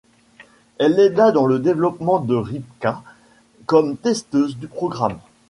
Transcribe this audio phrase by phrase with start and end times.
[0.79, 3.03] Elle l'aida dans le développement de Rybka
[3.67, 5.19] comme testeuse du programme.